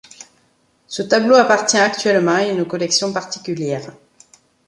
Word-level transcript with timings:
Ce 0.87 1.03
tableau 1.03 1.35
appartient 1.35 1.77
actuellement 1.77 2.33
à 2.33 2.45
une 2.45 2.65
collection 2.65 3.13
particulière. 3.13 3.91